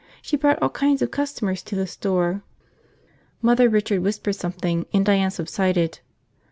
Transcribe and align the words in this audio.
She 0.19 0.35
brought 0.35 0.59
all 0.63 0.71
kinds 0.71 1.03
of 1.03 1.11
customers 1.11 1.61
to 1.61 1.75
the 1.75 1.85
store!" 1.85 2.41
Mother 3.39 3.69
Richard 3.69 4.01
whispered 4.01 4.33
something, 4.33 4.87
and 4.91 5.05
Diane 5.05 5.29
subsided. 5.29 5.99